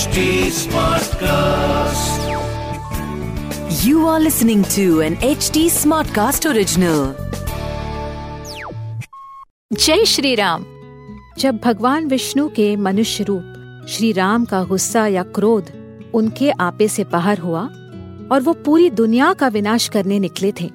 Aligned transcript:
HD 0.00 0.20
Smartcast. 0.56 2.20
You 3.84 4.06
are 4.06 4.20
listening 4.20 4.62
to 4.74 4.84
an 5.00 5.16
HD 5.28 5.64
Smartcast 5.74 6.48
original. 6.50 7.02
जय 9.72 10.04
श्री 10.04 10.34
राम 10.34 10.64
जब 11.38 11.58
भगवान 11.64 12.08
विष्णु 12.08 12.48
के 12.56 12.74
मनुष्य 12.76 13.24
रूप 13.24 13.86
श्री 13.88 14.12
राम 14.12 14.44
का 14.44 14.62
गुस्सा 14.64 15.06
या 15.06 15.22
क्रोध 15.36 15.70
उनके 16.14 16.50
आपे 16.60 16.88
से 16.88 17.04
बाहर 17.12 17.38
हुआ 17.38 17.62
और 18.32 18.42
वो 18.44 18.52
पूरी 18.64 18.90
दुनिया 19.04 19.32
का 19.32 19.48
विनाश 19.48 19.88
करने 19.88 20.18
निकले 20.18 20.52
थे 20.60 20.70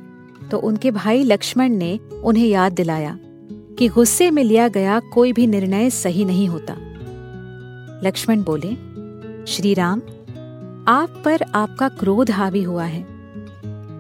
तो 0.51 0.59
उनके 0.69 0.91
भाई 1.01 1.23
लक्ष्मण 1.23 1.77
ने 1.77 1.97
उन्हें 2.23 2.47
याद 2.47 2.73
दिलाया 2.73 3.17
कि 3.79 3.87
गुस्से 3.95 4.31
में 4.31 4.43
लिया 4.43 4.67
गया 4.77 4.99
कोई 5.13 5.33
भी 5.33 5.47
निर्णय 5.47 5.89
सही 6.03 6.25
नहीं 6.25 6.47
होता 6.47 6.77
लक्ष्मण 8.03 8.43
बोले 8.43 8.94
श्री 9.47 9.73
राम 9.73 9.99
आप 10.87 11.21
पर 11.25 11.43
आपका 11.55 11.89
क्रोध 11.89 12.31
हावी 12.31 12.63
हुआ 12.63 12.83
है। 12.83 13.05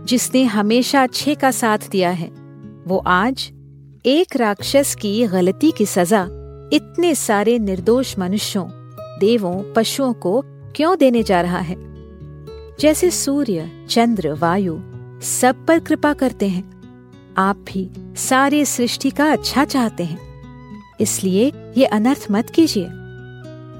जिसने 0.05 0.43
हमेशा 0.43 1.03
अच्छे 1.03 1.35
का 1.35 1.51
साथ 1.51 1.77
दिया 1.91 2.09
है, 2.09 2.27
वो 2.87 2.97
आज 2.97 3.51
एक 4.05 4.35
राक्षस 4.35 4.95
की 4.95 5.27
गलती 5.27 5.71
की 5.71 5.85
सजा 5.85 6.27
इतने 6.73 7.15
सारे 7.15 7.59
निर्दोष 7.59 8.19
मनुष्यों, 8.19 8.67
देवों, 9.19 9.73
पशुओं 9.73 10.13
को 10.13 10.43
क्यों 10.45 10.97
देने 10.97 11.23
जा 11.23 11.41
रहा 11.41 11.59
है? 11.59 11.75
जैसे 12.79 13.11
सूर्य, 13.11 13.85
चंद्र, 13.89 14.33
वायु 14.33 14.79
सब 15.21 15.65
पर 15.67 15.79
कृपा 15.79 16.13
करते 16.13 16.47
हैं। 16.47 16.81
आप 17.37 17.55
भी 17.55 17.89
सारे 18.15 18.65
सृष्टि 18.65 19.09
का 19.09 19.31
अच्छा 19.31 19.65
चाहते 19.65 20.03
हैं। 20.03 20.19
इसलिए 21.01 21.51
ये 21.77 21.85
अनर्थ 21.85 22.27
मत 22.31 22.49
कीजिए। 22.49 22.87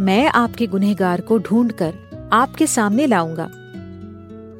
मैं 0.02 0.28
आपके 0.28 0.68
गुनहगार 0.68 1.22
को 1.22 1.38
ढूंढकर 1.38 1.94
आपके 2.34 2.68
सामने 2.68 3.08
लाऊँगा। 3.08 3.50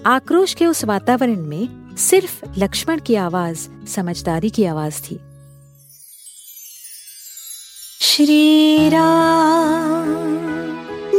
आक्रोश 0.10 0.54
के 0.54 0.66
उस 0.66 0.86
वातावरण 0.86 1.46
में 1.46 1.96
सिर्फ़ 1.98 2.46
लक्ष्मण 2.58 3.00
की 3.00 3.16
आवाज़, 3.16 3.88
समझदारी 3.88 4.50
की 4.50 4.66
आवाज़ 4.66 5.02
थी। 5.02 5.20
श्री 8.02 8.90
राम, 8.90 10.06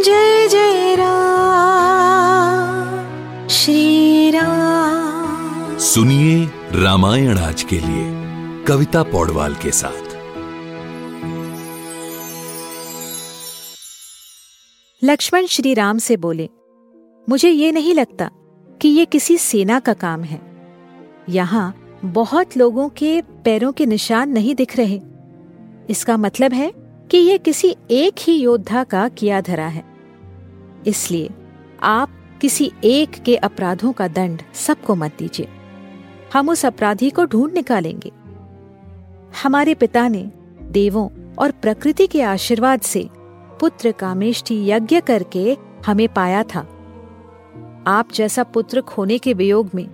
जय 0.03 0.49
जय 0.49 0.97
राम, 0.99 3.09
श्री 3.49 4.31
राम। 4.31 5.79
सुनिए 5.79 6.51
रामायण 6.73 7.39
आज 7.39 7.63
के 7.63 7.79
लिए 7.79 8.25
कविता 8.65 9.03
पौडवाल 9.03 9.55
के 9.55 9.73
साथ। 9.73 10.06
लक्ष्मण 15.07 15.47
श्री 15.47 15.75
राम 15.75 15.99
से 15.99 16.17
बोले, 16.17 16.49
मुझे 17.29 17.51
ये 17.51 17.73
नहीं 17.73 17.95
लगता 17.95 18.31
कि 18.81 18.89
ये 18.89 19.05
किसी 19.05 19.39
सेना 19.39 19.79
का 19.81 19.93
काम 19.93 20.23
है। 20.25 20.41
यहाँ 21.29 21.99
बहुत 22.05 22.57
लोगों 22.57 22.89
के 22.89 23.23
पैरों 23.23 23.73
के 23.73 23.87
निशान 23.87 24.31
नहीं 24.31 24.55
दिख 24.55 24.77
रहे। 24.77 25.01
इसका 25.91 26.17
मतलब 26.17 26.53
है 26.53 26.73
कि 27.11 27.19
ये 27.19 27.39
किसी 27.39 27.77
एक 27.91 28.15
ही 28.19 28.35
योद्धा 28.35 28.85
का 28.85 29.09
किया 29.09 29.41
धरा 29.41 29.67
है। 29.67 29.85
इसलिए 30.87 31.31
आप 31.83 32.11
किसी 32.41 32.73
एक 32.85 33.11
के 33.11 33.37
अपराधों 33.37 33.93
का 33.93 34.09
दंड 34.09 34.43
सबको 34.55 34.95
मत 34.95 35.13
दीजिए। 35.19 35.49
हम 36.33 36.49
उस 36.49 36.67
अपराधी 36.67 37.11
को 37.11 37.25
ढूंढ 37.25 37.53
निकालेंगे। 37.53 38.13
हमारे 39.43 39.75
पिता 39.75 40.09
ने 40.09 40.31
देवों 40.63 41.09
और 41.39 41.51
प्रकृति 41.51 42.07
के 42.07 42.23
आशीर्वाद 42.23 42.81
से 42.81 43.09
पुत्र 43.61 43.93
कामेष्टि 43.93 44.71
यज्ञ 44.71 45.01
करके 45.01 45.57
हमें 45.87 46.09
पाया 46.09 46.43
था। 46.43 46.67
आप 47.87 48.09
जैसा 48.15 48.43
पुत्र 48.43 48.81
खोने 48.81 49.19
के 49.19 49.35
वियोग 49.35 49.71
में 49.75 49.89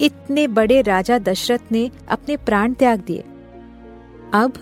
इतने 0.00 0.48
बड़े 0.48 0.82
राजा 0.82 1.18
दशरथ 1.18 1.72
ने 1.72 1.90
अपने 2.08 2.36
प्राण 2.36 2.72
त्याग 2.72 3.00
दिए। 3.00 3.24
अब 4.34 4.52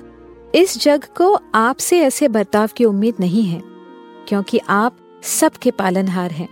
इस 0.54 0.78
जग 0.78 1.04
को 1.16 1.38
आपसे 1.54 2.00
ऐसे 2.00 2.28
बर्ताव 2.28 2.68
की 2.76 2.84
उम्मीद 2.84 3.14
नहीं 3.20 3.44
है, 3.44 3.62
क्योंकि 4.28 4.60
आप 4.68 4.96
सबके 5.22 5.70
पालनहार 5.70 6.30
हैं। 6.30 6.48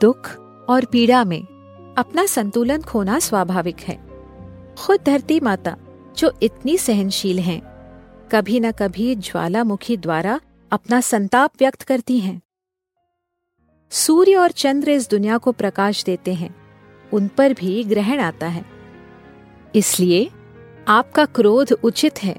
दुख 0.00 0.30
और 0.68 0.84
पीड़ा 0.84 1.24
में 1.24 1.42
अपना 1.98 2.26
संतुलन 2.26 2.82
खोना 2.82 3.18
स्वाभाविक 3.18 3.80
है। 3.80 3.98
खुद 4.78 5.00
धरती 5.06 5.40
माता, 5.40 5.76
जो 6.18 6.32
इतनी 6.42 6.76
सहनशील 6.78 7.38
हैं, 7.38 7.60
कभी 8.32 8.60
न 8.60 8.70
कभी 8.72 9.14
ज्वालामुखी 9.14 9.96
द्वारा 9.96 10.40
अपना 10.72 11.00
संताप 11.00 11.50
व्यक्त 11.58 11.82
करती 11.82 12.20
हैं। 12.20 12.42
सूर्य 13.90 14.36
और 14.36 14.50
चंद्र 14.50 14.90
इस 14.90 15.10
दुनिया 15.10 15.38
को 15.38 15.52
प्रकाश 15.52 16.04
देते 16.04 16.34
हैं। 16.34 16.54
उन 17.14 17.28
पर 17.28 17.52
भी 17.52 17.84
ग्रहण 17.84 18.20
आता 18.20 18.46
है। 18.46 18.64
इसलिए 19.74 20.30
आपका 20.88 21.24
क्रोध 21.24 21.72
उचित 21.72 22.22
है। 22.22 22.36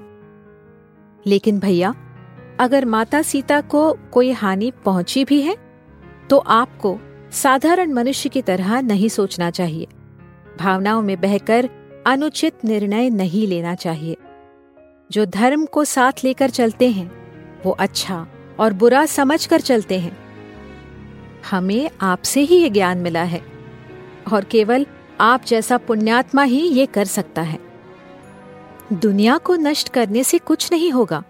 लेकिन 1.28 1.60
भैया, 1.60 1.96
अगर 2.60 2.86
माता 2.86 3.22
सीता 3.22 3.62
को 3.62 3.94
कोई 3.94 4.32
हानि 4.32 4.72
पहुँची 4.86 5.26
भी 5.26 5.42
है 5.42 5.58
तो 6.30 6.38
आपको 6.38 7.00
साधारण 7.32 7.94
मनुष्य 7.94 8.30
की 8.30 8.42
तरह 8.42 8.82
नहीं 8.82 9.10
सोचना 9.10 9.52
चाहिए। 9.52 9.88
भावनाओं 10.60 11.02
में 11.02 11.22
बहकर 11.22 11.70
अनुचित 12.08 12.66
निर्णय 12.66 13.10
नहीं 13.10 13.48
लेना 13.48 13.76
चाहिए। 13.76 14.18
जो 15.12 15.26
धर्म 15.26 15.66
को 15.66 15.86
साथ 15.86 16.12
लेकर 16.24 16.50
चलते 16.50 16.90
हैं 16.90 17.23
वो 17.66 17.72
अच्छा 17.72 18.28
और 18.60 18.74
बुरा 18.74 19.06
समझ 19.06 19.46
कर 19.46 19.62
चलते 19.62 20.00
हैं। 20.00 20.18
हमें 21.52 21.90
आपसे 22.02 22.42
ही 22.42 22.56
ये 22.56 22.70
ज्ञान 22.70 22.98
मिला 22.98 23.24
है 23.24 23.42
और 24.34 24.44
केवल 24.44 24.88
आप 25.22 25.44
जैसा 25.46 25.78
पुण्यात्मा 25.78 26.44
ही 26.44 26.62
ये 26.62 26.86
कर 26.86 27.06
सकता 27.06 27.42
है। 27.42 27.60
दुनिया 28.94 29.38
को 29.38 29.56
नष्ट 29.56 29.90
करने 29.90 30.24
से 30.24 30.38
कुछ 30.38 30.72
नहीं 30.72 30.92
होगा। 30.92 31.24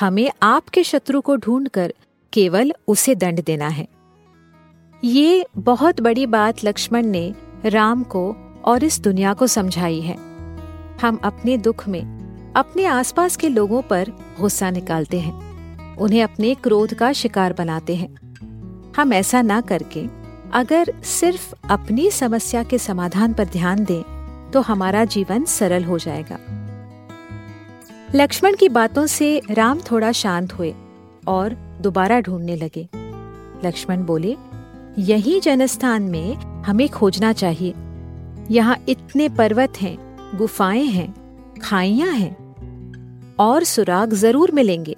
हमें 0.00 0.30
आपके 0.42 0.84
शत्रु 0.84 1.20
को 1.20 1.36
ढूंढकर 1.36 1.94
केवल 2.32 2.72
उसे 2.88 3.14
दंड 3.14 3.44
देना 3.44 3.68
है। 3.68 3.88
ये 5.04 5.46
बहुत 5.56 6.00
बड़ी 6.00 6.26
बात 6.26 6.64
लक्ष्मण 6.64 7.06
ने 7.06 7.34
राम 7.64 8.02
को 8.02 8.36
और 8.64 8.84
इस 8.84 9.00
दुनिया 9.00 9.34
को 9.34 9.46
समझाई 9.46 10.00
है। 10.00 10.16
हम 11.02 11.16
अपने 11.24 11.58
दुख 11.58 11.88
में 11.88 12.18
अपने 12.56 12.84
आसपास 12.84 13.36
के 13.36 13.48
लोगों 13.48 13.82
पर 13.82 14.10
गुस्सा 14.40 14.70
निकालते 14.70 15.20
हैं। 15.20 15.47
उन्हें 16.00 16.22
अपने 16.22 16.54
क्रोध 16.54 16.94
का 16.94 17.12
शिकार 17.12 17.52
बनाते 17.52 17.96
हैं। 17.96 18.14
हम 18.96 19.12
ऐसा 19.12 19.42
ना 19.42 19.60
करके, 19.60 20.06
अगर 20.52 20.92
सिर्फ़ 21.04 21.52
अपनी 21.70 22.10
समस्या 22.10 22.62
के 22.62 22.78
समाधान 22.78 23.34
पर 23.34 23.44
ध्यान 23.44 23.84
दें 23.84 24.02
तो 24.52 24.60
हमारा 24.60 25.04
जीवन 25.06 25.44
सरल 25.44 25.84
हो 25.84 25.98
जाएगा। 25.98 26.38
लक्ष्मण 28.14 28.54
की 28.56 28.68
बातों 28.68 29.06
से 29.06 29.40
राम 29.50 29.80
थोड़ा 29.90 30.12
शांत 30.12 30.52
हुए 30.52 30.74
और 31.28 31.54
दोबारा 31.80 32.20
ढूँढने 32.20 32.56
लगे। 32.56 32.88
लक्ष्मण 33.64 34.04
बोले, 34.04 34.36
यही 34.98 35.38
जनस्थान 35.40 36.02
में 36.02 36.34
हमें 36.66 36.88
खोजना 36.88 37.32
चाहिए। 37.32 37.74
यहाँ 38.50 38.76
इतने 38.88 39.28
पर्वत 39.28 39.80
हैं, 39.80 39.96
गुफाएँ 40.38 40.86
हैं, 40.86 41.12
खाइया 41.60 42.06
हैं 42.06 43.36
और 43.40 43.64
सुराग 43.64 44.14
ज़रूर 44.14 44.52
मिलेंगे। 44.52 44.96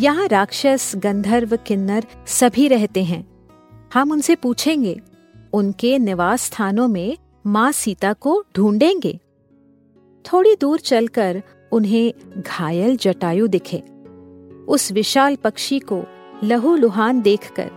यहाँ 0.00 0.28
राक्षस, 0.28 0.92
गंधर्व, 0.96 1.56
किन्नर 1.56 2.06
सभी 2.26 2.68
रहते 2.68 3.04
हैं। 3.04 3.26
हम 3.94 4.12
उनसे 4.12 4.34
पूछेंगे, 4.34 5.00
उनके 5.52 5.98
निवास 5.98 6.42
स्थानों 6.42 6.88
में 6.88 7.18
माँ 7.46 7.72
सीता 7.72 8.12
को 8.12 8.44
ढूंढेंगे? 8.56 9.20
थोड़ी 10.32 10.56
दूर 10.60 10.80
चलकर 10.80 11.42
उन्हें 11.72 12.14
घायल 12.42 12.96
जटायु 12.96 13.46
दिखे। 13.46 13.82
उस 14.68 14.92
विशाल 14.92 15.36
पक्षी 15.36 15.78
को 15.78 16.04
लहू 16.44 16.76
लुहान 16.76 17.22
देखकर 17.22 17.70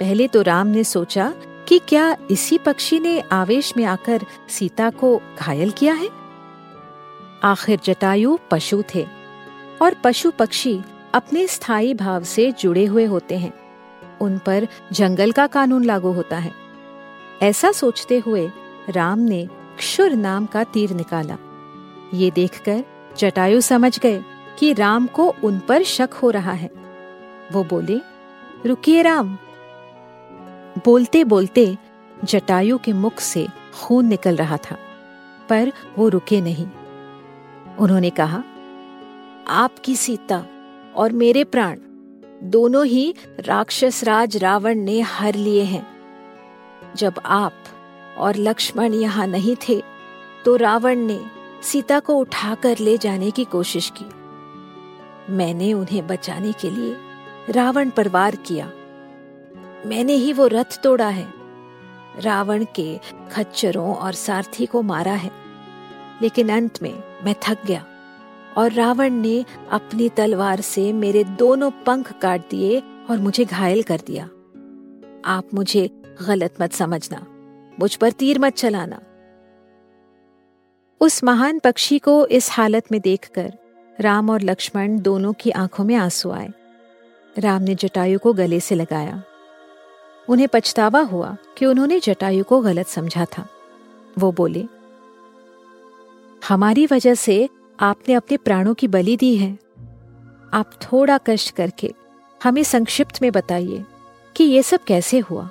पहले 0.00 0.28
तो 0.28 0.42
राम 0.42 0.66
ने 0.66 0.84
सोचा 0.84 1.34
कि 1.68 1.78
क्या 1.78 2.16
इसी 2.30 2.58
पक्षी 2.58 3.00
ने 3.00 3.20
आवेश 3.20 3.76
में 3.76 3.84
आकर 3.84 4.20
सीता 4.48 4.90
को 4.90 5.20
घायल 5.38 5.70
किया 5.70 5.94
है? 5.94 6.08
आखिर 7.44 7.80
जटायु 7.84 8.38
पशु 8.50 8.82
थे 8.94 9.06
और 9.82 9.94
पशु 10.04 10.30
पक्षी 10.30 10.80
अपने 11.14 11.46
स्थायी 11.46 11.94
भाव 11.94 12.22
से 12.22 12.52
जुड़े 12.52 12.84
हुए 12.84 13.04
होते 13.04 13.38
हैं। 13.38 13.52
उन 14.20 14.38
पर 14.38 14.66
जंगल 14.92 15.32
का 15.32 15.46
कानून 15.46 15.84
लागू 15.84 16.12
होता 16.12 16.38
है। 16.38 16.52
ऐसा 17.42 17.72
सोचते 17.72 18.18
हुए 18.18 18.50
राम 18.88 19.18
ने 19.18 19.48
क्षुर 19.78 20.12
नाम 20.12 20.46
का 20.46 20.64
तीर 20.64 20.90
निकाला। 20.90 21.36
ये 22.14 22.30
देखकर 22.30 22.84
जटायु 23.18 23.60
समझ 23.60 23.98
गए 23.98 24.22
कि 24.58 24.72
राम 24.72 25.06
को 25.06 25.34
उन 25.44 25.58
पर 25.58 25.82
शक 25.82 26.10
हो 26.22 26.30
रहा 26.30 26.52
है। 26.52 26.70
वो 27.52 27.64
बोले, 27.64 28.00
रुकिए 28.66 29.02
राम। 29.02 29.38
बोलते 30.84 31.24
बोलते 31.24 31.76
जटायु 32.24 32.78
के 32.78 32.92
मुख 32.92 33.20
से 33.20 33.46
खून 33.74 34.06
निकल 34.06 34.36
रहा 34.36 34.56
था, 34.56 34.76
पर 35.48 35.72
वो 35.98 36.08
रुके 36.08 36.40
नहीं। 36.40 36.66
उन्होंने 37.78 38.10
कहा, 38.10 38.42
आपकी 39.48 39.96
सीता 39.96 40.44
और 40.96 41.12
मेरे 41.12 41.44
प्राण, 41.44 41.78
दोनों 42.42 42.86
ही 42.86 43.14
राक्षस 43.40 44.04
राज 44.04 44.36
रावण 44.36 44.74
ने 44.74 45.00
हर 45.00 45.34
लिए 45.34 45.62
हैं। 45.62 45.86
जब 46.96 47.14
आप 47.26 47.52
और 48.18 48.36
लक्ष्मण 48.36 48.92
यहाँ 48.92 49.26
नहीं 49.26 49.56
थे 49.68 49.82
तो 50.44 50.56
रावण 50.56 50.96
ने 50.96 51.20
सीता 51.62 52.00
को 52.00 52.14
उठाकर 52.14 52.78
ले 52.78 52.98
जाने 52.98 53.30
की 53.30 53.44
कोशिश 53.44 53.92
की। 53.96 54.04
मैंने 55.32 55.72
उन्हें 55.72 56.06
बचाने 56.06 56.52
के 56.52 56.70
लिए 56.70 56.96
रावण 57.50 57.90
पर 57.90 58.08
वार 58.08 58.36
किया। 58.36 58.66
मैंने 59.86 60.12
ही 60.12 60.32
वो 60.32 60.46
रथ 60.46 60.82
तोड़ा 60.82 61.08
है। 61.08 61.32
रावण 62.20 62.64
के 62.76 63.00
खच्चरों 63.32 63.94
और 63.94 64.12
सारथी 64.12 64.66
को 64.66 64.82
मारा 64.82 65.12
है। 65.12 65.30
लेकिन 66.22 66.48
अंत 66.48 66.82
में 66.82 67.02
मैं 67.24 67.34
थक 67.42 67.58
गया। 67.66 67.84
और 68.56 68.72
रावण 68.72 69.10
ने 69.10 69.44
अपनी 69.70 70.08
तलवार 70.08 70.60
से 70.60 70.92
मेरे 70.92 71.24
दोनों 71.24 71.70
पंख 71.86 72.12
काट 72.20 72.48
दिए 72.50 72.82
और 73.10 73.18
मुझे 73.18 73.44
घायल 73.44 73.82
कर 73.82 74.00
दिया। 74.06 74.24
आप 75.24 75.54
मुझे 75.54 75.88
गलत 76.28 76.54
मत 76.60 76.72
समझना, 76.72 77.26
मुझ 77.80 77.94
पर 77.94 78.10
तीर 78.10 78.38
मत 78.38 78.52
चलाना। 78.52 79.00
उस 81.00 81.24
महान 81.24 81.58
पक्षी 81.58 81.98
को 81.98 82.26
इस 82.26 82.50
हालत 82.52 82.92
में 82.92 83.00
देखकर 83.00 83.52
राम 84.00 84.30
और 84.30 84.42
लक्ष्मण 84.42 84.98
दोनों 84.98 85.32
की 85.32 85.50
आँखों 85.50 85.84
में 85.84 85.94
आँसू 85.94 86.30
आए। 86.30 86.48
राम 87.38 87.62
ने 87.62 87.74
जटायु 87.74 88.18
को 88.18 88.32
गले 88.32 88.60
से 88.60 88.74
लगाया। 88.74 89.22
उन्हें 90.28 90.48
पछतावा 90.52 91.00
हुआ 91.00 91.36
कि 91.58 91.66
उन्होंने 91.66 92.00
जटायु 92.00 92.44
को 92.44 92.60
गलत 92.60 92.86
समझा 92.86 93.24
था। 93.24 93.48
वो 94.18 94.32
बोले, 94.32 94.64
हमारी 96.48 96.86
वजह 96.86 97.14
से 97.14 97.48
आपने 97.80 98.14
अपने 98.14 98.36
प्राणों 98.36 98.74
की 98.74 98.88
बलि 98.88 99.16
दी 99.16 99.36
है। 99.36 99.58
आप 100.54 100.70
थोड़ा 100.82 101.18
कष्ट 101.18 101.54
करके 101.54 101.94
हमें 102.42 102.62
संक्षिप्त 102.62 103.22
में 103.22 103.32
बताइए 103.32 103.84
कि 104.36 104.44
ये 104.44 104.62
सब 104.62 104.84
कैसे 104.84 105.18
हुआ? 105.18 105.50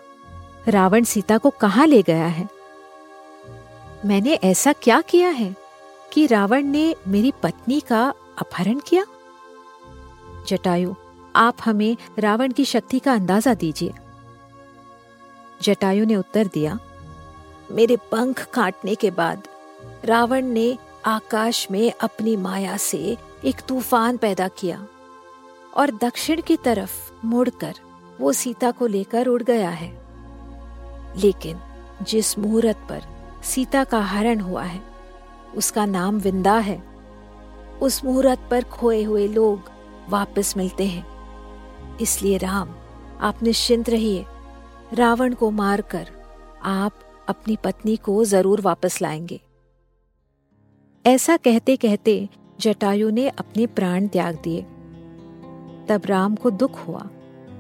रावण 0.67 1.03
सीता 1.03 1.37
को 1.37 1.49
कहाँ 1.49 1.87
ले 1.87 2.01
गया 2.01 2.25
है? 2.25 2.49
मैंने 4.05 4.33
ऐसा 4.33 4.73
क्या 4.73 5.01
किया 5.01 5.29
है 5.29 5.55
कि 6.13 6.25
रावण 6.27 6.63
ने 6.63 6.95
मेरी 7.07 7.33
पत्नी 7.43 7.79
का 7.79 8.13
अपहरण 8.37 8.79
किया? 8.79 9.05
जटायु, 10.47 10.93
आप 11.35 11.55
हमें 11.65 11.97
रावण 12.19 12.51
की 12.51 12.65
शक्ति 12.65 12.99
का 12.99 13.13
अंदाज़ा 13.13 13.53
दीजिए। 13.53 13.93
जटायु 15.61 16.05
ने 16.05 16.15
उत्तर 16.15 16.47
दिया, 16.47 16.79
मेरे 17.71 17.97
पंख 18.11 18.49
काटने 18.53 18.95
के 18.95 19.11
बाद 19.11 19.47
रावण 20.05 20.45
ने 20.45 20.77
आकाश 21.05 21.67
में 21.71 21.93
अपनी 22.01 22.35
माया 22.35 22.77
से 22.77 23.17
एक 23.45 23.61
तूफ़ान 23.61 24.17
पैदा 24.17 24.47
किया 24.47 24.87
और 25.77 25.91
दक्षिण 25.91 26.41
की 26.41 26.57
तरफ़ 26.57 27.11
मुड़कर 27.25 27.73
वो 28.21 28.33
सीता 28.33 28.71
को 28.71 28.87
लेकर 28.87 29.27
उड़ 29.27 29.43
गया 29.43 29.69
है। 29.69 29.89
लेकिन 31.17 31.59
जिस 32.01 32.39
मुहूर्त 32.39 32.77
पर 32.89 33.01
सीता 33.43 33.83
का 33.83 34.01
हरण 34.01 34.39
हुआ 34.39 34.63
है, 34.63 34.81
उसका 35.55 35.85
नाम 35.85 36.17
विंदा 36.17 36.57
है। 36.57 36.83
उस 37.81 38.05
मुहूर्त 38.05 38.47
पर 38.51 38.63
खोए 38.63 39.03
हुए 39.03 39.27
लोग 39.27 39.71
वापस 40.09 40.57
मिलते 40.57 40.85
हैं। 40.85 41.05
इसलिए 41.97 42.37
राम, 42.37 42.69
आप 43.21 43.43
निश्चिंत 43.43 43.89
रहिए। 43.89 44.25
रावण 44.93 45.33
को 45.33 45.51
मारकर 45.51 46.07
आप 46.63 46.93
अपनी 47.27 47.55
पत्नी 47.55 47.95
को 47.95 48.25
ज़रूर 48.25 48.61
वापस 48.61 49.01
लाएँगे। 49.01 49.41
ऐसा 51.05 51.37
कहते 51.37 51.75
कहते 51.75 52.29
जटायु 52.59 53.09
ने 53.09 53.29
अपने 53.29 53.65
प्राण 53.65 54.07
त्याग 54.07 54.35
दिए। 54.43 54.61
तब 55.87 56.01
राम 56.05 56.35
को 56.35 56.51
दुख 56.51 56.87
हुआ 56.87 57.09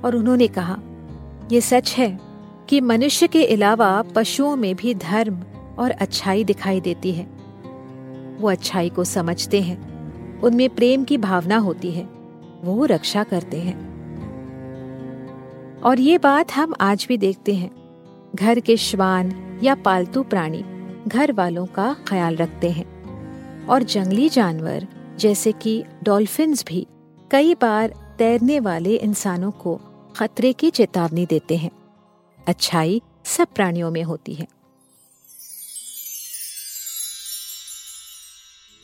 और 0.05 0.15
उन्होंने 0.15 0.47
कहा 0.47 0.79
यह 1.51 1.59
सच 1.59 1.95
है 1.97 2.19
कि 2.69 2.81
मनुष्य 2.81 3.27
के 3.27 3.45
अलावा 3.45 4.03
पशुओं 4.15 4.55
में 4.55 4.75
भी 4.75 4.95
धर्म 4.95 5.39
और 5.79 5.91
अच्छाई 5.91 6.43
दिखाई 6.43 6.81
देती 6.81 7.11
है। 7.11 7.23
वो 8.39 8.49
अच्छाई 8.49 8.89
को 8.89 9.03
समझते 9.03 9.61
हैं, 9.61 9.79
उनमें 10.41 10.69
प्रेम 10.69 11.03
की 11.03 11.17
भावना 11.17 11.57
होती 11.57 11.91
है, 11.91 12.09
वो 12.63 12.85
रक्षा 12.85 13.23
करते 13.23 13.57
हैं। 13.57 13.77
और 15.81 15.99
ये 15.99 16.17
बात 16.17 16.51
हम 16.51 16.73
आज 16.81 17.05
भी 17.09 17.17
देखते 17.17 17.55
हैं। 17.55 17.71
घर 18.35 18.59
के 18.59 18.77
श्वान 18.77 19.59
या 19.63 19.75
पालतू 19.75 20.23
प्राणी 20.23 20.63
घर 21.07 21.31
वालों 21.31 21.65
का 21.65 21.95
ख्याल 22.07 22.35
रखते 22.35 22.69
हैं। 22.69 22.92
और 23.69 23.83
जंगली 23.83 24.29
जानवर, 24.29 24.87
जैसे 25.19 25.51
कि 25.51 25.83
डॉल्फिन्स 26.03 26.65
भी, 26.67 26.87
कई 27.31 27.53
बार 27.53 28.15
तैरने 28.19 28.59
वाले 28.59 28.95
इंसानों 28.95 29.51
को 29.51 29.75
खतरे 30.17 30.53
की 30.53 30.69
चेतावनी 30.69 31.25
देते 31.25 31.57
हैं। 31.57 31.71
अच्छाई 32.47 33.01
सब 33.25 33.47
प्राणियों 33.55 33.91
में 33.91 34.03
होती 34.03 34.33
है। 34.33 34.47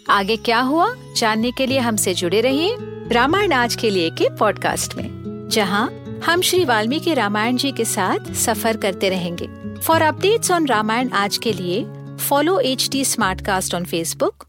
आगे 0.09 0.37
क्या 0.37 0.59
हुआ? 0.59 0.93
जानने 1.15 1.51
के 1.51 1.65
लिए 1.65 1.79
हमसे 1.79 2.13
जुड़े 2.13 2.41
रहिए 2.41 2.75
रामायण 3.11 3.51
आज 3.51 3.75
के 3.75 3.89
लिए 3.89 4.09
के 4.09 4.29
पॉडकास्ट 4.35 4.95
में, 4.95 5.07
जहाँ 5.51 6.05
हम 6.25 6.41
श्री 6.41 6.65
वाल्मीकि 6.65 7.13
रामायण 7.13 7.57
जी 7.57 7.71
के 7.71 7.85
साथ 7.85 8.33
सफ़र 8.33 8.77
करते 8.77 9.09
रहेंगे। 9.09 9.47
फॉर 9.81 10.01
अपडेट्स 10.01 10.51
ऑन 10.51 10.67
रामायण 10.67 11.09
आज 11.09 11.37
के 11.37 11.53
लिए 11.53 11.85
follow 12.17 12.59
H 12.59 12.89
T 12.91 13.03
on 13.75 13.85
Facebook 13.85 14.48